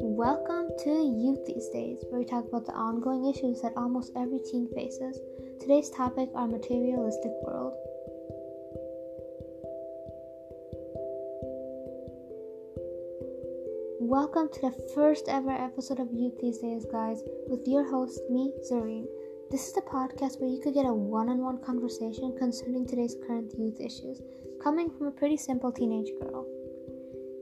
Welcome 0.00 0.70
to 0.84 0.88
Youth 0.88 1.44
These 1.44 1.68
Days, 1.68 2.02
where 2.08 2.20
we 2.20 2.24
talk 2.24 2.46
about 2.48 2.64
the 2.64 2.72
ongoing 2.72 3.28
issues 3.28 3.60
that 3.60 3.76
almost 3.76 4.10
every 4.16 4.38
teen 4.38 4.70
faces. 4.74 5.20
Today's 5.60 5.90
topic 5.90 6.30
our 6.34 6.48
materialistic 6.48 7.32
world. 7.44 7.74
Welcome 14.00 14.48
to 14.54 14.60
the 14.62 14.72
first 14.94 15.28
ever 15.28 15.50
episode 15.50 16.00
of 16.00 16.08
Youth 16.10 16.38
These 16.40 16.56
Days, 16.58 16.86
guys, 16.90 17.20
with 17.48 17.68
your 17.68 17.84
host, 17.84 18.18
me, 18.30 18.54
Zareen. 18.64 19.04
This 19.52 19.66
is 19.66 19.74
the 19.74 19.82
podcast 19.82 20.40
where 20.40 20.48
you 20.48 20.62
could 20.62 20.72
get 20.72 20.86
a 20.86 20.94
one 20.94 21.28
on 21.28 21.36
one 21.42 21.58
conversation 21.58 22.34
concerning 22.38 22.86
today's 22.86 23.18
current 23.26 23.52
youth 23.58 23.82
issues, 23.82 24.22
coming 24.64 24.88
from 24.88 25.08
a 25.08 25.10
pretty 25.10 25.36
simple 25.36 25.70
teenage 25.70 26.08
girl. 26.22 26.46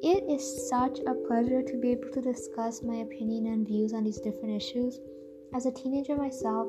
It 0.03 0.25
is 0.29 0.69
such 0.69 0.99
a 1.07 1.15
pleasure 1.15 1.63
to 1.63 1.81
be 1.81 1.93
able 1.93 2.11
to 2.11 2.21
discuss 2.21 2.83
my 2.83 2.97
opinion 2.97 3.47
and 3.47 3.65
views 3.65 3.93
on 3.93 4.03
these 4.03 4.19
different 4.19 4.61
issues. 4.61 4.99
As 5.55 5.67
a 5.67 5.71
teenager 5.71 6.17
myself, 6.17 6.67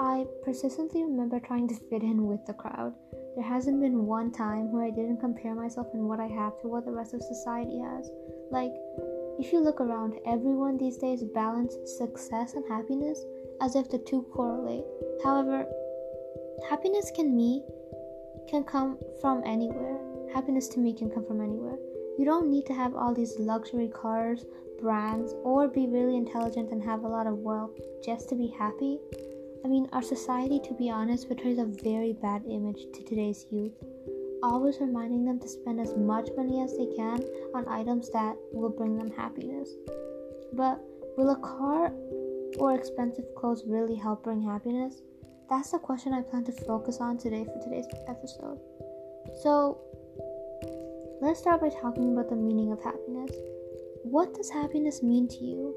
I 0.00 0.26
persistently 0.42 1.04
remember 1.04 1.38
trying 1.38 1.68
to 1.68 1.76
fit 1.88 2.02
in 2.02 2.26
with 2.26 2.44
the 2.44 2.54
crowd. 2.54 2.92
There 3.36 3.44
hasn't 3.44 3.80
been 3.80 4.06
one 4.06 4.32
time 4.32 4.72
where 4.72 4.84
I 4.84 4.90
didn't 4.90 5.20
compare 5.20 5.54
myself 5.54 5.86
and 5.94 6.08
what 6.08 6.18
I 6.18 6.26
have 6.26 6.60
to 6.60 6.66
what 6.66 6.86
the 6.86 6.90
rest 6.90 7.14
of 7.14 7.22
society 7.22 7.78
has. 7.78 8.10
Like, 8.50 8.72
if 9.38 9.52
you 9.52 9.60
look 9.60 9.80
around, 9.80 10.18
everyone 10.26 10.76
these 10.76 10.96
days 10.96 11.22
balances 11.22 11.96
success 11.96 12.54
and 12.54 12.64
happiness 12.68 13.24
as 13.62 13.76
if 13.76 13.88
the 13.88 13.98
two 13.98 14.22
correlate. 14.34 14.84
However, 15.22 15.66
happiness 16.68 17.10
can 17.14 17.34
me 17.34 17.62
can 18.50 18.64
come 18.64 18.98
from 19.20 19.42
anywhere. 19.46 19.98
Happiness 20.34 20.68
to 20.68 20.80
me 20.80 20.92
can 20.92 21.08
come 21.08 21.24
from 21.24 21.40
anywhere. 21.40 21.78
You 22.18 22.24
don't 22.24 22.50
need 22.50 22.66
to 22.66 22.74
have 22.74 22.94
all 22.94 23.14
these 23.14 23.38
luxury 23.38 23.88
cars, 23.88 24.44
brands, 24.80 25.32
or 25.44 25.68
be 25.68 25.86
really 25.86 26.16
intelligent 26.16 26.70
and 26.72 26.82
have 26.82 27.04
a 27.04 27.08
lot 27.08 27.26
of 27.26 27.38
wealth 27.38 27.78
just 28.04 28.28
to 28.30 28.34
be 28.34 28.48
happy. 28.48 28.98
I 29.64 29.68
mean, 29.68 29.88
our 29.92 30.02
society, 30.02 30.60
to 30.64 30.74
be 30.74 30.90
honest, 30.90 31.28
portrays 31.28 31.58
a 31.58 31.64
very 31.64 32.12
bad 32.12 32.42
image 32.46 32.86
to 32.92 33.04
today's 33.04 33.46
youth 33.50 33.72
always 34.42 34.80
reminding 34.80 35.24
them 35.24 35.38
to 35.38 35.48
spend 35.48 35.80
as 35.80 35.94
much 35.96 36.28
money 36.36 36.62
as 36.62 36.76
they 36.76 36.86
can 36.96 37.22
on 37.54 37.68
items 37.68 38.10
that 38.10 38.36
will 38.52 38.70
bring 38.70 38.98
them 38.98 39.10
happiness. 39.10 39.70
But 40.52 40.80
will 41.16 41.30
a 41.30 41.36
car 41.36 41.92
or 42.58 42.74
expensive 42.74 43.24
clothes 43.36 43.64
really 43.66 43.96
help 43.96 44.24
bring 44.24 44.42
happiness? 44.42 45.02
That's 45.48 45.70
the 45.70 45.78
question 45.78 46.12
I 46.12 46.22
plan 46.22 46.44
to 46.44 46.52
focus 46.52 46.98
on 47.00 47.18
today 47.18 47.44
for 47.44 47.60
today's 47.62 47.86
episode. 48.08 48.58
So, 49.42 49.78
let's 51.20 51.40
start 51.40 51.60
by 51.60 51.68
talking 51.68 52.12
about 52.12 52.28
the 52.28 52.36
meaning 52.36 52.72
of 52.72 52.82
happiness. 52.82 53.30
What 54.04 54.34
does 54.34 54.50
happiness 54.50 55.02
mean 55.02 55.28
to 55.28 55.44
you? 55.44 55.74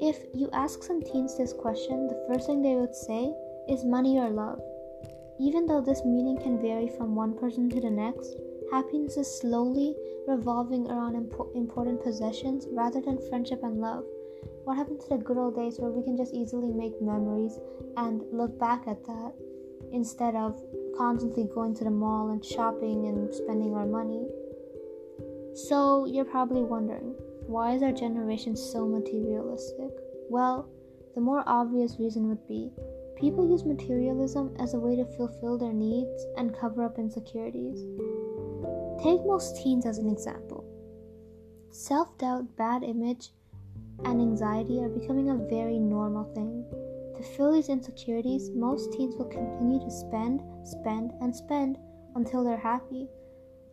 If 0.00 0.16
you 0.34 0.48
ask 0.52 0.82
some 0.82 1.02
teens 1.02 1.36
this 1.36 1.52
question, 1.52 2.06
the 2.06 2.24
first 2.26 2.46
thing 2.46 2.62
they 2.62 2.76
would 2.76 2.94
say 2.94 3.32
is 3.68 3.84
money 3.84 4.18
or 4.18 4.30
love. 4.30 4.60
Even 5.38 5.66
though 5.66 5.80
this 5.80 6.04
meaning 6.04 6.36
can 6.36 6.60
vary 6.60 6.88
from 6.88 7.14
one 7.14 7.34
person 7.36 7.68
to 7.70 7.80
the 7.80 7.90
next, 7.90 8.34
happiness 8.70 9.16
is 9.16 9.40
slowly 9.40 9.94
revolving 10.26 10.90
around 10.90 11.14
impo- 11.14 11.54
important 11.54 12.02
possessions 12.02 12.66
rather 12.72 13.00
than 13.00 13.18
friendship 13.28 13.62
and 13.62 13.80
love. 13.80 14.04
What 14.64 14.76
happened 14.76 15.00
to 15.00 15.08
the 15.08 15.18
good 15.18 15.38
old 15.38 15.56
days 15.56 15.78
where 15.78 15.90
we 15.90 16.02
can 16.02 16.16
just 16.16 16.34
easily 16.34 16.72
make 16.72 17.00
memories 17.00 17.58
and 17.96 18.22
look 18.32 18.58
back 18.58 18.86
at 18.86 19.04
that 19.06 19.32
instead 19.92 20.36
of 20.36 20.60
constantly 20.96 21.44
going 21.44 21.74
to 21.76 21.84
the 21.84 21.90
mall 21.90 22.30
and 22.30 22.44
shopping 22.44 23.06
and 23.06 23.34
spending 23.34 23.74
our 23.74 23.86
money? 23.86 24.26
So, 25.54 26.04
you're 26.04 26.24
probably 26.24 26.62
wondering 26.62 27.14
why 27.46 27.74
is 27.74 27.82
our 27.82 27.92
generation 27.92 28.56
so 28.56 28.86
materialistic? 28.86 29.90
Well, 30.28 30.68
the 31.14 31.20
more 31.20 31.42
obvious 31.46 31.98
reason 31.98 32.28
would 32.28 32.46
be 32.46 32.70
People 33.20 33.46
use 33.46 33.66
materialism 33.66 34.56
as 34.58 34.72
a 34.72 34.80
way 34.80 34.96
to 34.96 35.04
fulfill 35.04 35.58
their 35.58 35.74
needs 35.74 36.24
and 36.38 36.56
cover 36.56 36.82
up 36.82 36.98
insecurities. 36.98 37.84
Take 39.02 39.26
most 39.26 39.62
teens 39.62 39.84
as 39.84 39.98
an 39.98 40.08
example. 40.08 40.64
Self 41.70 42.16
doubt, 42.16 42.56
bad 42.56 42.82
image, 42.82 43.28
and 44.04 44.20
anxiety 44.20 44.80
are 44.80 44.88
becoming 44.88 45.30
a 45.30 45.48
very 45.48 45.78
normal 45.78 46.24
thing. 46.34 46.64
To 47.16 47.22
fill 47.36 47.52
these 47.52 47.68
insecurities, 47.68 48.50
most 48.50 48.92
teens 48.92 49.14
will 49.16 49.26
continue 49.26 49.80
to 49.80 49.90
spend, 49.90 50.42
spend, 50.64 51.12
and 51.20 51.34
spend 51.34 51.78
until 52.14 52.42
they're 52.42 52.56
happy. 52.56 53.08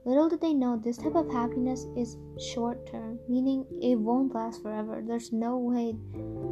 Little 0.05 0.29
did 0.29 0.41
they 0.41 0.53
know 0.53 0.77
this 0.77 0.97
type 0.97 1.15
of 1.15 1.29
happiness 1.29 1.85
is 1.97 2.17
short 2.39 2.85
term, 2.87 3.19
meaning 3.27 3.65
it 3.81 3.95
won't 3.95 4.33
last 4.33 4.61
forever. 4.61 5.03
There's 5.05 5.33
no 5.33 5.57
way 5.57 5.95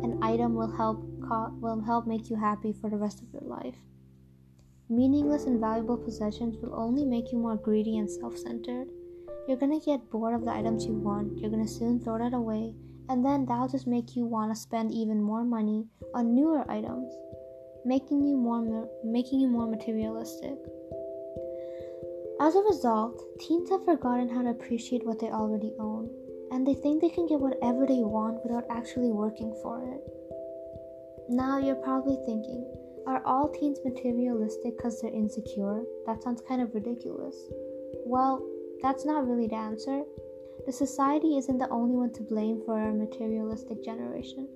an 0.04 0.20
item 0.22 0.56
will 0.56 0.72
help 0.72 1.04
will 1.62 1.82
help 1.82 2.06
make 2.06 2.30
you 2.30 2.36
happy 2.36 2.74
for 2.74 2.90
the 2.90 2.98
rest 2.98 3.22
of 3.22 3.32
your 3.32 3.44
life. 3.44 3.78
Meaningless 4.90 5.46
and 5.46 5.60
valuable 5.60 5.98
possessions 5.98 6.58
will 6.62 6.76
only 6.76 7.06
make 7.06 7.32
you 7.32 7.40
more 7.40 7.56
greedy 7.56 7.98
and 7.98 8.12
self 8.12 8.38
centered. 8.38 8.88
You're 9.48 9.58
gonna 9.58 9.80
get 9.80 10.10
bored 10.12 10.36
of 10.36 10.46
the 10.46 10.52
items 10.52 10.86
you 10.86 10.94
want, 10.94 11.38
you're 11.38 11.50
gonna 11.50 11.68
soon 11.68 12.00
throw 12.00 12.18
that 12.18 12.34
away, 12.34 12.76
and 13.10 13.24
then 13.24 13.46
that'll 13.46 13.68
just 13.68 13.88
make 13.88 14.16
you 14.16 14.26
wanna 14.26 14.56
spend 14.56 14.92
even 14.92 15.22
more 15.22 15.44
money 15.44 15.86
on 16.14 16.36
newer 16.36 16.70
items, 16.70 17.14
making 17.86 18.26
you 18.26 18.38
more 18.38 18.90
making 19.04 19.40
you 19.40 19.48
more 19.48 19.68
materialistic. 19.68 20.58
As 22.40 22.56
a 22.56 22.62
result, 22.62 23.24
teens 23.40 23.70
have 23.70 23.86
forgotten 23.86 24.28
how 24.28 24.42
to 24.42 24.50
appreciate 24.50 25.06
what 25.06 25.20
they 25.20 25.30
already 25.30 25.74
own, 25.80 26.10
and 26.52 26.68
they 26.68 26.74
think 26.74 27.02
they 27.02 27.10
can 27.10 27.28
get 27.28 27.40
whatever 27.40 27.88
they 27.88 28.04
want 28.04 28.44
without 28.44 28.66
actually 28.70 29.12
working 29.12 29.56
for 29.64 29.82
it. 29.88 30.02
Now 31.30 31.58
you're 31.58 31.76
probably 31.76 32.18
thinking, 32.26 32.66
are 33.08 33.24
all 33.26 33.50
teens 33.50 33.80
materialistic 33.86 34.78
because 34.78 35.02
they're 35.02 35.14
insecure? 35.14 35.84
That 36.06 36.22
sounds 36.22 36.42
kind 36.48 36.62
of 36.62 36.74
ridiculous. 36.74 37.36
Well, 38.06 38.46
that's 38.82 39.06
not 39.06 39.28
really 39.28 39.48
the 39.48 39.56
answer. 39.56 40.04
The 40.66 40.72
society 40.72 41.38
isn't 41.38 41.58
the 41.58 41.70
only 41.70 41.96
one 41.96 42.12
to 42.14 42.24
blame 42.24 42.62
for 42.66 42.80
our 42.80 42.92
materialistic 42.92 43.84
generation. 43.84 44.48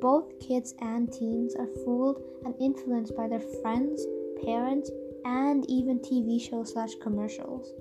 Both 0.00 0.38
kids 0.40 0.74
and 0.80 1.12
teens 1.12 1.54
are 1.56 1.68
fooled 1.84 2.22
and 2.44 2.54
influenced 2.60 3.16
by 3.16 3.28
their 3.28 3.44
friends, 3.62 4.04
parents, 4.44 4.90
and 5.24 5.68
even 5.70 6.00
TV 6.00 6.40
shows 6.40 6.72
slash 6.72 6.94
commercials. 7.02 7.72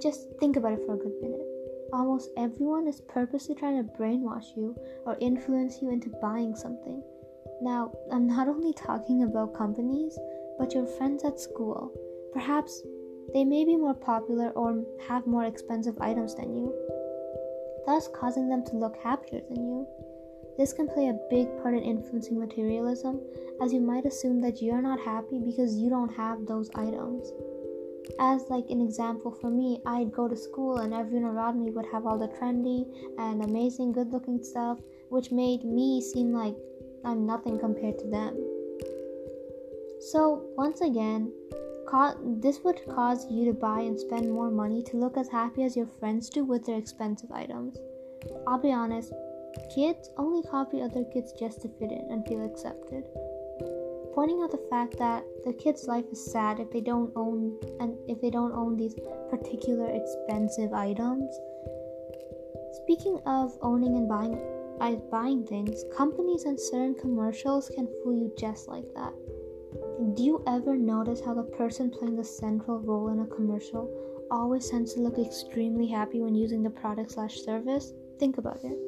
Just 0.00 0.28
think 0.38 0.56
about 0.56 0.72
it 0.72 0.86
for 0.86 0.94
a 0.94 0.98
good 0.98 1.20
minute. 1.20 1.46
Almost 1.92 2.30
everyone 2.36 2.86
is 2.86 3.00
purposely 3.02 3.54
trying 3.54 3.76
to 3.76 3.92
brainwash 3.92 4.56
you 4.56 4.76
or 5.04 5.16
influence 5.20 5.82
you 5.82 5.90
into 5.90 6.10
buying 6.22 6.54
something. 6.54 7.02
Now, 7.60 7.92
I'm 8.12 8.26
not 8.26 8.48
only 8.48 8.72
talking 8.72 9.24
about 9.24 9.54
companies, 9.54 10.18
but 10.58 10.74
your 10.74 10.86
friends 10.86 11.24
at 11.24 11.40
school. 11.40 11.92
Perhaps 12.32 12.82
they 13.32 13.44
may 13.44 13.64
be 13.64 13.76
more 13.76 13.94
popular 13.94 14.50
or 14.50 14.84
have 15.08 15.26
more 15.26 15.44
expensive 15.44 15.98
items 16.00 16.34
than 16.34 16.54
you, 16.54 16.74
thus 17.86 18.08
causing 18.08 18.48
them 18.48 18.64
to 18.66 18.76
look 18.76 18.96
happier 18.96 19.40
than 19.48 19.64
you. 19.64 19.86
This 20.58 20.72
can 20.72 20.86
play 20.86 21.08
a 21.08 21.18
big 21.30 21.48
part 21.62 21.74
in 21.74 21.82
influencing 21.82 22.38
materialism, 22.38 23.20
as 23.62 23.72
you 23.72 23.80
might 23.80 24.04
assume 24.04 24.40
that 24.42 24.60
you're 24.60 24.82
not 24.82 25.00
happy 25.00 25.38
because 25.38 25.76
you 25.76 25.88
don't 25.88 26.12
have 26.12 26.46
those 26.46 26.70
items. 26.74 27.32
As 28.18 28.50
like 28.50 28.68
an 28.68 28.80
example 28.80 29.30
for 29.30 29.48
me, 29.48 29.80
I'd 29.86 30.12
go 30.12 30.28
to 30.28 30.36
school 30.36 30.78
and 30.78 30.92
everyone 30.92 31.30
around 31.30 31.60
me 31.64 31.70
would 31.70 31.86
have 31.86 32.04
all 32.04 32.18
the 32.18 32.28
trendy 32.28 32.84
and 33.18 33.44
amazing 33.44 33.92
good 33.92 34.12
looking 34.12 34.42
stuff, 34.42 34.78
which 35.08 35.30
made 35.30 35.64
me 35.64 36.00
seem 36.00 36.32
like 36.32 36.56
I'm 37.04 37.26
nothing 37.26 37.58
compared 37.58 37.98
to 38.00 38.06
them. 38.08 38.36
So, 40.00 40.44
once 40.56 40.80
again, 40.80 41.32
this 42.42 42.60
would 42.64 42.80
cause 42.88 43.26
you 43.30 43.44
to 43.44 43.52
buy 43.52 43.80
and 43.80 44.00
spend 44.00 44.32
more 44.32 44.50
money 44.50 44.82
to 44.84 44.96
look 44.96 45.18
as 45.18 45.28
happy 45.28 45.62
as 45.62 45.76
your 45.76 45.88
friends 46.00 46.30
do 46.30 46.42
with 46.42 46.64
their 46.64 46.78
expensive 46.78 47.30
items. 47.30 47.76
I'll 48.46 48.58
be 48.58 48.72
honest, 48.72 49.12
kids 49.74 50.08
only 50.16 50.42
copy 50.48 50.80
other 50.80 51.04
kids 51.12 51.34
just 51.38 51.60
to 51.62 51.68
fit 51.68 51.92
in 51.92 52.08
and 52.10 52.26
feel 52.26 52.44
accepted. 52.44 53.04
Pointing 54.14 54.42
out 54.42 54.50
the 54.50 54.66
fact 54.70 54.98
that 54.98 55.22
the 55.44 55.52
kid's 55.52 55.86
life 55.86 56.06
is 56.10 56.32
sad 56.32 56.60
if 56.60 56.70
they 56.70 56.80
don't 56.80 57.12
own 57.14 57.58
and 57.80 57.94
if 58.08 58.20
they 58.22 58.30
don't 58.30 58.52
own 58.52 58.76
these 58.76 58.94
particular 59.28 59.90
expensive 59.90 60.72
items. 60.72 61.34
Speaking 62.84 63.20
of 63.26 63.52
owning 63.60 63.96
and 63.96 64.08
buying 64.08 64.40
by 64.78 64.94
buying 65.10 65.46
things, 65.46 65.84
companies 65.94 66.44
and 66.44 66.58
certain 66.58 66.94
commercials 66.94 67.70
can 67.74 67.86
fool 68.02 68.14
you 68.14 68.32
just 68.38 68.66
like 68.66 68.86
that. 68.94 69.12
Do 70.14 70.22
you 70.22 70.42
ever 70.46 70.76
notice 70.76 71.20
how 71.20 71.34
the 71.34 71.42
person 71.42 71.90
playing 71.90 72.16
the 72.16 72.24
central 72.24 72.78
role 72.80 73.08
in 73.08 73.20
a 73.20 73.26
commercial 73.26 73.90
always 74.30 74.68
tends 74.68 74.94
to 74.94 75.00
look 75.00 75.18
extremely 75.18 75.86
happy 75.86 76.20
when 76.20 76.34
using 76.34 76.62
the 76.62 76.70
product 76.70 77.12
slash 77.12 77.40
service? 77.40 77.92
Think 78.18 78.38
about 78.38 78.64
it. 78.64 78.78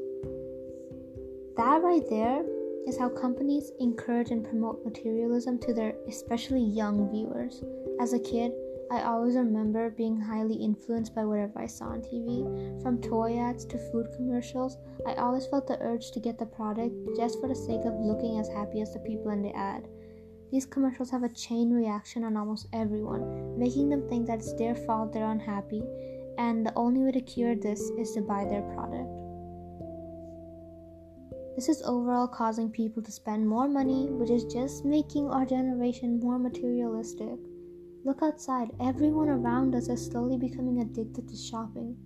That 1.56 1.82
right 1.82 2.02
there 2.08 2.42
is 2.86 2.98
how 2.98 3.10
companies 3.10 3.70
encourage 3.80 4.30
and 4.30 4.44
promote 4.44 4.84
materialism 4.84 5.58
to 5.60 5.74
their 5.74 5.94
especially 6.08 6.64
young 6.64 7.10
viewers. 7.10 7.62
As 8.00 8.12
a 8.12 8.18
kid, 8.18 8.52
I 8.90 9.02
always 9.02 9.36
remember 9.36 9.90
being 9.90 10.20
highly 10.20 10.56
influenced 10.56 11.14
by 11.14 11.24
whatever 11.24 11.60
I 11.60 11.66
saw 11.66 11.86
on 11.86 12.00
TV. 12.02 12.82
From 12.82 13.00
toy 13.00 13.38
ads 13.38 13.64
to 13.66 13.78
food 13.90 14.08
commercials, 14.16 14.78
I 15.06 15.14
always 15.14 15.46
felt 15.46 15.66
the 15.66 15.78
urge 15.80 16.10
to 16.12 16.20
get 16.20 16.38
the 16.38 16.46
product 16.46 16.94
just 17.16 17.40
for 17.40 17.48
the 17.48 17.54
sake 17.54 17.84
of 17.84 17.94
looking 18.00 18.38
as 18.38 18.48
happy 18.48 18.80
as 18.80 18.92
the 18.92 19.00
people 19.00 19.30
in 19.30 19.42
the 19.42 19.56
ad. 19.56 19.88
These 20.54 20.66
commercials 20.66 21.10
have 21.10 21.24
a 21.24 21.28
chain 21.28 21.72
reaction 21.72 22.22
on 22.22 22.36
almost 22.36 22.68
everyone, 22.72 23.58
making 23.58 23.88
them 23.88 24.08
think 24.08 24.28
that 24.28 24.38
it's 24.38 24.52
their 24.52 24.76
fault 24.76 25.12
they're 25.12 25.28
unhappy, 25.28 25.82
and 26.38 26.64
the 26.64 26.72
only 26.76 27.00
way 27.00 27.10
to 27.10 27.20
cure 27.20 27.56
this 27.56 27.80
is 27.98 28.12
to 28.12 28.20
buy 28.20 28.44
their 28.44 28.62
product. 28.62 29.10
This 31.56 31.68
is 31.68 31.82
overall 31.82 32.28
causing 32.28 32.70
people 32.70 33.02
to 33.02 33.10
spend 33.10 33.48
more 33.48 33.66
money, 33.66 34.06
which 34.10 34.30
is 34.30 34.44
just 34.44 34.84
making 34.84 35.28
our 35.28 35.44
generation 35.44 36.20
more 36.20 36.38
materialistic. 36.38 37.40
Look 38.04 38.22
outside, 38.22 38.70
everyone 38.80 39.30
around 39.30 39.74
us 39.74 39.88
is 39.88 40.06
slowly 40.06 40.38
becoming 40.38 40.82
addicted 40.82 41.28
to 41.28 41.36
shopping. 41.36 41.96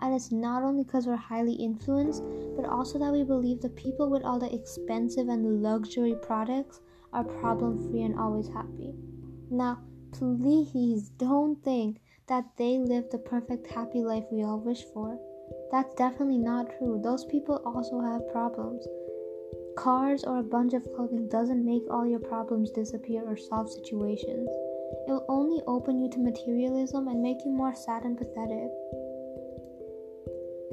And 0.00 0.14
it's 0.14 0.30
not 0.30 0.62
only 0.62 0.84
because 0.84 1.06
we're 1.06 1.16
highly 1.16 1.54
influenced, 1.54 2.22
but 2.54 2.66
also 2.66 2.98
that 2.98 3.12
we 3.12 3.24
believe 3.24 3.62
the 3.62 3.70
people 3.70 4.10
with 4.10 4.24
all 4.24 4.38
the 4.38 4.54
expensive 4.54 5.28
and 5.28 5.62
luxury 5.62 6.16
products 6.20 6.82
are 7.14 7.24
problem 7.24 7.88
free 7.88 8.02
and 8.02 8.18
always 8.18 8.48
happy. 8.48 8.92
Now, 9.50 9.78
please 10.12 11.08
don't 11.10 11.62
think 11.64 12.00
that 12.28 12.44
they 12.56 12.78
live 12.78 13.04
the 13.10 13.18
perfect 13.18 13.66
happy 13.66 14.02
life 14.02 14.24
we 14.30 14.42
all 14.42 14.60
wish 14.60 14.84
for. 14.92 15.18
That's 15.70 15.94
definitely 15.94 16.38
not 16.38 16.70
true. 16.78 17.00
Those 17.02 17.24
people 17.24 17.62
also 17.64 18.00
have 18.00 18.32
problems. 18.32 18.86
Cars 19.76 20.24
or 20.24 20.38
a 20.38 20.42
bunch 20.42 20.72
of 20.74 20.86
clothing 20.94 21.28
doesn't 21.28 21.64
make 21.64 21.82
all 21.90 22.06
your 22.06 22.20
problems 22.20 22.70
disappear 22.70 23.22
or 23.26 23.36
solve 23.36 23.70
situations. 23.70 24.48
It 24.48 25.10
will 25.10 25.24
only 25.28 25.62
open 25.66 26.00
you 26.00 26.08
to 26.10 26.18
materialism 26.18 27.08
and 27.08 27.22
make 27.22 27.44
you 27.44 27.50
more 27.50 27.74
sad 27.74 28.04
and 28.04 28.16
pathetic. 28.16 28.70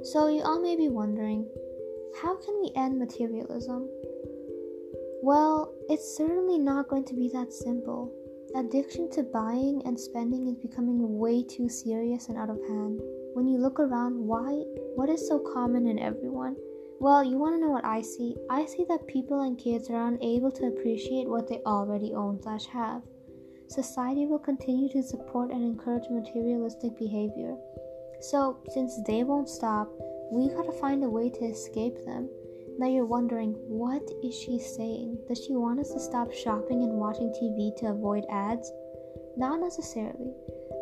So, 0.04 0.28
you 0.28 0.42
all 0.42 0.62
may 0.62 0.76
be 0.76 0.90
wondering 0.90 1.48
how 2.22 2.36
can 2.38 2.60
we 2.62 2.72
end 2.76 2.98
materialism? 3.00 3.90
Well, 5.24 5.72
it's 5.88 6.18
certainly 6.18 6.58
not 6.58 6.88
going 6.88 7.06
to 7.06 7.14
be 7.14 7.30
that 7.30 7.54
simple. 7.54 8.12
Addiction 8.56 9.08
to 9.12 9.22
buying 9.22 9.84
and 9.86 10.00
spending 10.00 10.48
is 10.48 10.58
becoming 10.58 11.20
way 11.20 11.44
too 11.44 11.70
serious 11.70 12.28
and 12.28 12.40
out 12.40 12.50
of 12.50 12.60
hand. 12.68 13.00
When 13.34 13.48
you 13.48 13.60
look 13.60 13.80
around, 13.80 14.18
why 14.18 14.64
what 14.96 15.10
is 15.10 15.28
so 15.28 15.38
common 15.54 15.86
in 15.86 16.00
everyone? 16.00 16.56
Well, 17.00 17.24
you 17.24 17.38
want 17.38 17.56
to 17.56 17.62
know 17.62 17.70
what 17.70 17.86
I 17.86 18.02
see? 18.02 18.36
I 18.50 18.66
see 18.66 18.84
that 18.90 19.06
people 19.06 19.42
and 19.42 19.60
kids 19.60 19.92
are 19.92 20.08
unable 20.08 20.52
to 20.54 20.68
appreciate 20.68 21.30
what 21.30 21.48
they 21.48 21.62
already 21.68 22.14
own 22.14 22.42
slash 22.42 22.66
have. 22.66 23.04
Society 23.68 24.26
will 24.26 24.40
continue 24.40 24.90
to 24.90 25.04
support 25.04 25.52
and 25.52 25.64
encourage 25.64 26.10
materialistic 26.10 26.98
behavior. 26.98 27.56
So, 28.22 28.58
since 28.70 29.00
they 29.06 29.24
won't 29.24 29.50
stop, 29.50 29.88
we 30.32 30.50
gotta 30.50 30.74
find 30.74 31.04
a 31.04 31.10
way 31.10 31.30
to 31.30 31.46
escape 31.46 31.96
them. 32.06 32.28
Now 32.82 32.88
you're 32.88 33.06
wondering, 33.06 33.54
what 33.68 34.02
is 34.24 34.34
she 34.34 34.58
saying? 34.58 35.20
Does 35.28 35.46
she 35.46 35.54
want 35.54 35.80
us 35.80 35.94
to 35.94 36.00
stop 36.00 36.34
shopping 36.34 36.82
and 36.82 36.94
watching 36.94 37.30
TV 37.30 37.78
to 37.78 37.92
avoid 37.92 38.24
ads? 38.28 38.72
Not 39.38 39.60
necessarily. 39.60 40.34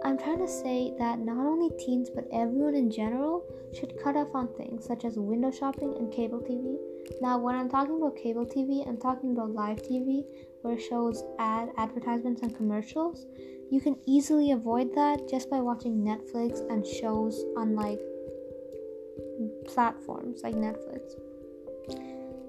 I'm 0.06 0.18
trying 0.18 0.40
to 0.40 0.48
say 0.48 0.94
that 0.98 1.20
not 1.20 1.46
only 1.46 1.76
teens 1.78 2.10
but 2.10 2.26
everyone 2.32 2.76
in 2.76 2.90
general 2.90 3.44
should 3.74 4.02
cut 4.02 4.16
off 4.16 4.30
on 4.34 4.48
things 4.56 4.86
such 4.86 5.04
as 5.04 5.20
window 5.20 5.52
shopping 5.52 5.94
and 5.98 6.10
cable 6.10 6.40
TV. 6.40 6.78
Now, 7.22 7.38
when 7.38 7.56
I'm 7.56 7.70
talking 7.70 7.98
about 7.98 8.16
cable 8.16 8.46
TV, 8.46 8.88
I'm 8.88 8.96
talking 8.96 9.34
about 9.34 9.52
live 9.52 9.84
TV 9.84 10.24
where 10.62 10.80
shows 10.80 11.22
ad 11.38 11.68
advertisements 11.76 12.44
and 12.44 12.56
commercials. 12.56 13.26
You 13.70 13.82
can 13.82 13.98
easily 14.08 14.52
avoid 14.52 14.96
that 14.96 15.28
just 15.30 15.50
by 15.50 15.60
watching 15.60 15.98
Netflix 15.98 16.66
and 16.72 16.88
shows 16.88 17.44
on 17.58 17.76
like 17.76 18.00
platforms 19.68 20.44
like 20.44 20.56
Netflix. 20.56 21.20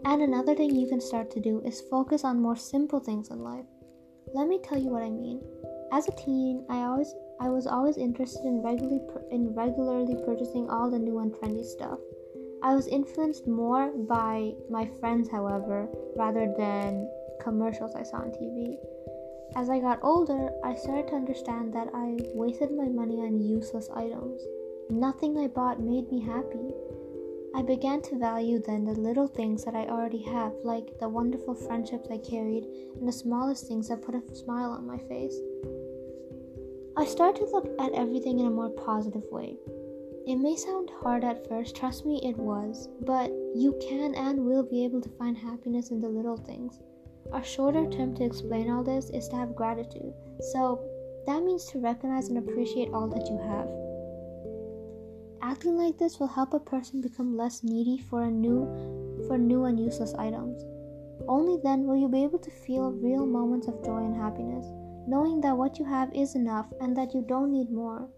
And 0.04 0.22
another 0.22 0.54
thing 0.54 0.74
you 0.74 0.88
can 0.88 1.00
start 1.00 1.30
to 1.32 1.40
do 1.40 1.60
is 1.64 1.82
focus 1.90 2.24
on 2.24 2.40
more 2.40 2.56
simple 2.56 3.00
things 3.00 3.30
in 3.30 3.40
life. 3.40 3.66
Let 4.34 4.48
me 4.48 4.60
tell 4.62 4.78
you 4.78 4.90
what 4.90 5.02
I 5.02 5.10
mean. 5.10 5.40
As 5.92 6.08
a 6.08 6.12
teen, 6.12 6.64
I 6.68 6.84
always 6.84 7.14
I 7.40 7.48
was 7.48 7.66
always 7.66 7.96
interested 7.96 8.44
in 8.44 8.62
regularly 8.62 9.00
in 9.30 9.54
regularly 9.54 10.16
purchasing 10.24 10.68
all 10.70 10.90
the 10.90 10.98
new 10.98 11.18
and 11.18 11.32
trendy 11.32 11.64
stuff. 11.64 11.98
I 12.62 12.74
was 12.74 12.86
influenced 12.86 13.46
more 13.48 13.90
by 13.90 14.52
my 14.68 14.90
friends, 15.00 15.30
however, 15.30 15.88
rather 16.16 16.52
than 16.56 17.08
commercials 17.40 17.94
I 17.94 18.02
saw 18.02 18.18
on 18.18 18.30
TV. 18.30 18.76
As 19.56 19.68
I 19.68 19.80
got 19.80 19.98
older, 20.02 20.50
I 20.62 20.74
started 20.74 21.08
to 21.08 21.16
understand 21.16 21.72
that 21.72 21.88
I 21.94 22.16
wasted 22.34 22.70
my 22.70 22.86
money 22.86 23.16
on 23.16 23.40
useless 23.40 23.88
items. 23.94 24.40
Nothing 24.90 25.38
I 25.38 25.48
bought 25.48 25.80
made 25.80 26.10
me 26.10 26.20
happy. 26.20 26.74
I 27.54 27.62
began 27.62 28.00
to 28.02 28.18
value 28.18 28.62
then 28.64 28.84
the 28.84 28.92
little 28.92 29.26
things 29.26 29.64
that 29.64 29.74
I 29.74 29.86
already 29.86 30.22
have, 30.22 30.52
like 30.62 30.98
the 31.00 31.08
wonderful 31.08 31.54
friendships 31.54 32.08
I 32.10 32.18
carried 32.18 32.64
and 32.96 33.08
the 33.08 33.12
smallest 33.12 33.66
things 33.66 33.88
that 33.88 34.02
put 34.02 34.14
a 34.14 34.34
smile 34.34 34.70
on 34.70 34.86
my 34.86 34.98
face. 34.98 35.36
I 36.96 37.06
started 37.06 37.46
to 37.46 37.50
look 37.50 37.68
at 37.80 37.92
everything 37.92 38.38
in 38.38 38.46
a 38.46 38.50
more 38.50 38.70
positive 38.70 39.24
way. 39.32 39.56
It 40.26 40.36
may 40.36 40.54
sound 40.54 40.90
hard 41.02 41.24
at 41.24 41.48
first, 41.48 41.74
trust 41.74 42.06
me, 42.06 42.20
it 42.22 42.36
was, 42.36 42.88
but 43.00 43.30
you 43.54 43.76
can 43.80 44.14
and 44.14 44.46
will 44.46 44.62
be 44.62 44.84
able 44.84 45.00
to 45.00 45.16
find 45.18 45.36
happiness 45.36 45.90
in 45.90 46.00
the 46.00 46.08
little 46.08 46.36
things. 46.36 46.78
A 47.32 47.42
shorter 47.42 47.88
term 47.90 48.14
to 48.14 48.24
explain 48.24 48.70
all 48.70 48.84
this 48.84 49.10
is 49.10 49.28
to 49.28 49.36
have 49.36 49.56
gratitude. 49.56 50.12
So, 50.52 50.80
that 51.26 51.42
means 51.42 51.64
to 51.66 51.80
recognize 51.80 52.28
and 52.28 52.38
appreciate 52.38 52.90
all 52.92 53.08
that 53.08 53.28
you 53.28 53.38
have. 53.38 53.89
Acting 55.42 55.76
like 55.76 55.98
this 55.98 56.18
will 56.18 56.28
help 56.28 56.54
a 56.54 56.60
person 56.60 57.00
become 57.00 57.36
less 57.36 57.62
needy 57.62 57.98
for 57.98 58.22
a 58.22 58.30
new 58.30 58.66
for 59.26 59.38
new 59.38 59.64
and 59.64 59.78
useless 59.78 60.14
items. 60.14 60.62
Only 61.28 61.60
then 61.62 61.86
will 61.86 61.96
you 61.96 62.08
be 62.08 62.24
able 62.24 62.38
to 62.38 62.50
feel 62.50 62.92
real 62.92 63.26
moments 63.26 63.68
of 63.68 63.84
joy 63.84 64.04
and 64.04 64.16
happiness 64.16 64.66
knowing 65.06 65.40
that 65.40 65.56
what 65.56 65.78
you 65.78 65.84
have 65.84 66.12
is 66.14 66.34
enough 66.34 66.66
and 66.80 66.96
that 66.96 67.14
you 67.14 67.24
don't 67.26 67.50
need 67.50 67.70
more. 67.70 68.08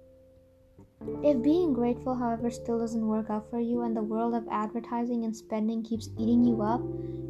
If 1.24 1.42
being 1.42 1.72
grateful, 1.72 2.14
however, 2.14 2.50
still 2.50 2.78
doesn't 2.78 3.06
work 3.06 3.30
out 3.30 3.50
for 3.50 3.58
you 3.58 3.82
and 3.82 3.96
the 3.96 4.02
world 4.02 4.34
of 4.34 4.46
advertising 4.50 5.24
and 5.24 5.34
spending 5.34 5.82
keeps 5.82 6.10
eating 6.18 6.44
you 6.44 6.62
up, 6.62 6.80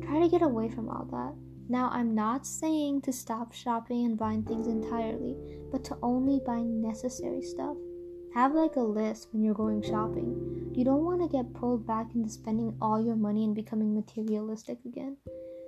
try 0.05 0.21
to 0.21 0.29
get 0.29 0.43
away 0.43 0.69
from 0.69 0.89
all 0.89 1.07
that. 1.11 1.35
Now, 1.69 1.89
I'm 1.93 2.15
not 2.15 2.47
saying 2.47 3.03
to 3.03 3.13
stop 3.13 3.53
shopping 3.53 4.05
and 4.05 4.19
buying 4.19 4.43
things 4.43 4.67
entirely, 4.67 5.37
but 5.71 5.85
to 5.85 5.97
only 6.03 6.41
buy 6.45 6.61
necessary 6.61 7.41
stuff. 7.41 7.77
Have 8.35 8.55
like 8.55 8.77
a 8.77 8.81
list 8.81 9.29
when 9.31 9.43
you're 9.43 9.53
going 9.53 9.83
shopping. 9.83 10.73
You 10.75 10.85
don't 10.87 11.05
want 11.05 11.21
to 11.21 11.29
get 11.29 11.53
pulled 11.53 11.87
back 11.87 12.15
into 12.15 12.31
spending 12.31 12.75
all 12.81 13.05
your 13.05 13.15
money 13.15 13.45
and 13.45 13.55
becoming 13.55 13.95
materialistic 13.95 14.79
again. 14.87 15.19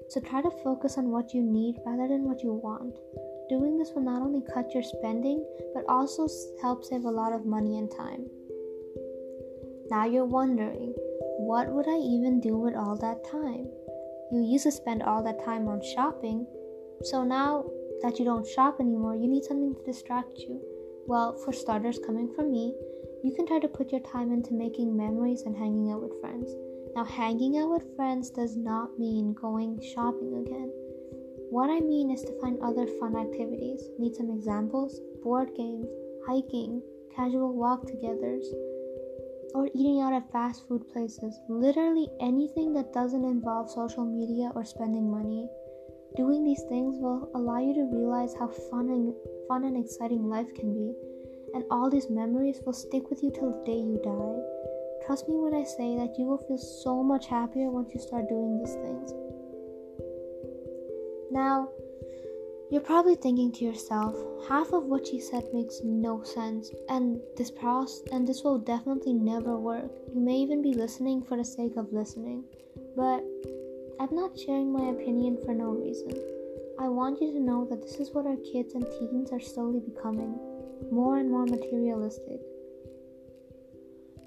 So 0.08 0.20
try 0.20 0.40
to 0.40 0.50
focus 0.62 0.96
on 0.96 1.10
what 1.10 1.34
you 1.34 1.42
need 1.42 1.76
rather 1.84 2.08
than 2.08 2.24
what 2.24 2.42
you 2.42 2.54
want. 2.54 2.96
Doing 3.50 3.76
this 3.76 3.90
will 3.94 4.02
not 4.02 4.22
only 4.22 4.40
cut 4.54 4.72
your 4.72 4.82
spending, 4.82 5.44
but 5.74 5.84
also 5.90 6.26
help 6.62 6.84
save 6.84 7.04
a 7.04 7.10
lot 7.10 7.34
of 7.34 7.44
money 7.44 7.76
and 7.76 7.90
time. 7.90 8.24
Now 9.90 10.06
you're 10.06 10.24
wondering, 10.24 10.94
what 11.36 11.70
would 11.70 11.86
I 11.86 11.98
even 11.98 12.40
do 12.40 12.56
with 12.56 12.74
all 12.74 12.96
that 12.96 13.30
time? 13.30 13.68
You 14.32 14.40
used 14.40 14.64
to 14.64 14.72
spend 14.72 15.02
all 15.02 15.22
that 15.22 15.44
time 15.44 15.68
on 15.68 15.82
shopping, 15.94 16.46
so 17.02 17.24
now 17.24 17.66
that 18.00 18.18
you 18.18 18.24
don't 18.24 18.46
shop 18.46 18.80
anymore, 18.80 19.16
you 19.16 19.28
need 19.28 19.44
something 19.44 19.74
to 19.74 19.84
distract 19.84 20.38
you. 20.38 20.62
Well, 21.06 21.36
for 21.44 21.52
starters, 21.52 21.98
coming 21.98 22.32
from 22.34 22.50
me, 22.50 22.74
you 23.22 23.34
can 23.34 23.46
try 23.46 23.58
to 23.58 23.68
put 23.68 23.92
your 23.92 24.00
time 24.00 24.32
into 24.32 24.54
making 24.54 24.96
memories 24.96 25.42
and 25.42 25.56
hanging 25.56 25.92
out 25.92 26.02
with 26.02 26.18
friends. 26.20 26.50
Now, 26.96 27.04
hanging 27.04 27.58
out 27.58 27.70
with 27.70 27.94
friends 27.96 28.30
does 28.30 28.56
not 28.56 28.98
mean 28.98 29.34
going 29.34 29.80
shopping 29.94 30.46
again. 30.46 30.70
What 31.50 31.68
I 31.68 31.80
mean 31.80 32.10
is 32.10 32.22
to 32.22 32.40
find 32.40 32.58
other 32.60 32.86
fun 32.98 33.16
activities. 33.16 33.84
Need 33.98 34.14
some 34.14 34.30
examples? 34.30 35.00
Board 35.22 35.50
games, 35.56 35.86
hiking, 36.26 36.80
casual 37.14 37.52
walk 37.52 37.84
togethers, 37.84 38.46
or 39.54 39.68
eating 39.74 40.00
out 40.00 40.14
at 40.14 40.32
fast 40.32 40.66
food 40.66 40.88
places. 40.92 41.38
Literally 41.48 42.08
anything 42.20 42.72
that 42.74 42.92
doesn't 42.92 43.24
involve 43.24 43.70
social 43.70 44.04
media 44.04 44.52
or 44.54 44.64
spending 44.64 45.10
money. 45.10 45.48
Doing 46.16 46.44
these 46.44 46.62
things 46.68 46.98
will 46.98 47.30
allow 47.34 47.58
you 47.58 47.74
to 47.74 47.90
realize 47.92 48.34
how 48.38 48.48
fun 48.48 48.88
and 48.88 49.14
fun 49.48 49.64
and 49.64 49.76
exciting 49.76 50.28
life 50.28 50.52
can 50.54 50.74
be, 50.74 50.94
and 51.54 51.64
all 51.70 51.90
these 51.90 52.10
memories 52.10 52.60
will 52.64 52.72
stick 52.72 53.10
with 53.10 53.22
you 53.22 53.30
till 53.30 53.50
the 53.50 53.64
day 53.64 53.78
you 53.78 54.00
die. 54.02 55.06
Trust 55.06 55.28
me 55.28 55.36
when 55.36 55.54
I 55.54 55.64
say 55.64 55.96
that 55.96 56.18
you 56.18 56.24
will 56.24 56.38
feel 56.38 56.58
so 56.58 57.02
much 57.02 57.26
happier 57.26 57.70
once 57.70 57.92
you 57.94 58.00
start 58.00 58.28
doing 58.28 58.58
these 58.58 58.74
things. 58.74 59.12
Now, 61.30 61.68
you're 62.70 62.80
probably 62.80 63.14
thinking 63.14 63.52
to 63.52 63.64
yourself, 63.64 64.16
half 64.48 64.72
of 64.72 64.84
what 64.84 65.06
she 65.06 65.20
said 65.20 65.44
makes 65.52 65.80
no 65.84 66.22
sense, 66.22 66.70
and 66.88 67.20
this 67.36 67.50
process 67.50 68.02
and 68.10 68.26
this 68.26 68.42
will 68.42 68.58
definitely 68.58 69.12
never 69.12 69.56
work. 69.58 69.92
You 70.12 70.20
may 70.20 70.36
even 70.36 70.62
be 70.62 70.72
listening 70.72 71.22
for 71.22 71.36
the 71.36 71.44
sake 71.44 71.76
of 71.76 71.92
listening, 71.92 72.44
but 72.96 73.22
I'm 74.00 74.14
not 74.14 74.38
sharing 74.38 74.72
my 74.72 74.88
opinion 74.88 75.38
for 75.44 75.54
no 75.54 75.70
reason. 75.70 76.33
I 76.80 76.88
want 76.88 77.22
you 77.22 77.32
to 77.32 77.40
know 77.40 77.64
that 77.70 77.82
this 77.82 78.00
is 78.00 78.10
what 78.12 78.26
our 78.26 78.36
kids 78.36 78.74
and 78.74 78.84
teens 78.98 79.30
are 79.30 79.40
slowly 79.40 79.80
becoming. 79.80 80.38
more 80.90 81.18
and 81.18 81.30
more 81.30 81.46
materialistic. 81.46 82.40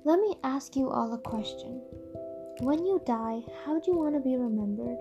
Let 0.06 0.20
me 0.20 0.36
ask 0.44 0.76
you 0.76 0.90
all 0.90 1.14
a 1.14 1.18
question. 1.18 1.82
When 2.62 2.86
you 2.86 3.02
die, 3.06 3.42
how 3.64 3.80
do 3.80 3.92
you 3.92 3.98
want 3.98 4.16
to 4.16 4.22
be 4.22 4.36
remembered? 4.38 4.98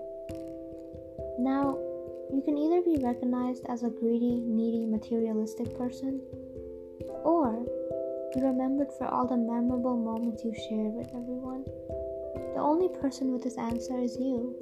Now, 1.39 1.77
you 2.33 2.41
can 2.43 2.57
either 2.57 2.81
be 2.81 3.01
recognized 3.01 3.65
as 3.69 3.83
a 3.83 3.89
greedy, 3.89 4.41
needy, 4.41 4.85
materialistic 4.85 5.77
person, 5.77 6.21
or 7.23 7.65
be 8.33 8.41
remembered 8.41 8.91
for 8.97 9.07
all 9.07 9.25
the 9.25 9.37
memorable 9.37 9.97
moments 9.97 10.43
you 10.43 10.53
shared 10.53 10.93
with 10.93 11.07
everyone. 11.15 11.63
The 12.53 12.59
only 12.59 12.89
person 12.89 13.31
with 13.31 13.43
this 13.43 13.57
answer 13.57 13.97
is 13.97 14.17
you. 14.19 14.55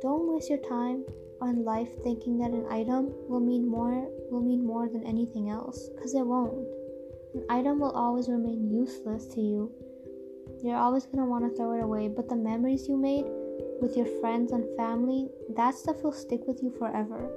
Don't 0.00 0.32
waste 0.32 0.48
your 0.48 0.58
time 0.58 1.04
on 1.40 1.64
life 1.64 1.88
thinking 2.02 2.38
that 2.38 2.50
an 2.50 2.66
item 2.70 3.12
will 3.28 3.40
mean 3.40 3.68
more 3.68 4.08
will 4.30 4.40
mean 4.42 4.64
more 4.64 4.88
than 4.88 5.04
anything 5.04 5.50
else 5.50 5.88
because 5.94 6.14
it 6.14 6.26
won't. 6.26 6.66
An 7.34 7.44
item 7.48 7.80
will 7.80 7.90
always 7.90 8.28
remain 8.28 8.70
useless 8.70 9.26
to 9.34 9.40
you. 9.40 9.72
You're 10.62 10.76
always 10.76 11.04
going 11.06 11.18
to 11.18 11.24
want 11.24 11.44
to 11.44 11.56
throw 11.56 11.72
it 11.72 11.82
away, 11.82 12.08
but 12.08 12.28
the 12.28 12.36
memories 12.36 12.88
you 12.88 12.96
made 12.96 13.24
with 13.80 13.96
your 13.96 14.06
friends 14.20 14.52
and 14.52 14.64
family, 14.76 15.28
that 15.56 15.74
stuff 15.74 16.02
will 16.02 16.12
stick 16.12 16.40
with 16.46 16.62
you 16.62 16.70
forever. 16.78 17.30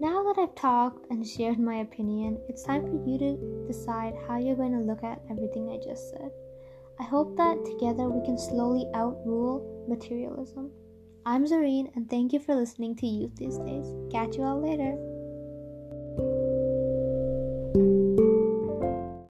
Now 0.00 0.22
that 0.24 0.38
I've 0.38 0.54
talked 0.54 1.10
and 1.10 1.26
shared 1.26 1.58
my 1.58 1.76
opinion, 1.76 2.38
it's 2.48 2.62
time 2.62 2.82
for 2.82 3.08
you 3.08 3.18
to 3.18 3.66
decide 3.66 4.14
how 4.26 4.38
you're 4.38 4.56
going 4.56 4.72
to 4.72 4.78
look 4.78 5.02
at 5.02 5.22
everything 5.30 5.70
I 5.70 5.76
just 5.76 6.10
said. 6.10 6.30
I 6.98 7.02
hope 7.02 7.36
that 7.36 7.64
together 7.64 8.08
we 8.08 8.24
can 8.24 8.38
slowly 8.38 8.86
outrule 8.94 9.84
materialism. 9.88 10.70
I'm 11.26 11.44
Zareen, 11.44 11.90
and 11.96 12.08
thank 12.08 12.32
you 12.32 12.38
for 12.38 12.54
listening 12.54 12.94
to 12.96 13.06
Youth 13.06 13.34
These 13.36 13.58
Days. 13.58 13.86
Catch 14.12 14.36
you 14.36 14.44
all 14.44 14.60
later. 14.60 14.96